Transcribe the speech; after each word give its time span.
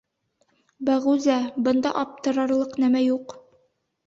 —Бәғүзә, 0.87 1.35
бында 1.67 1.93
аптырарлыҡ 2.05 2.75
нәмә 2.87 3.05
юҡ. 3.05 3.39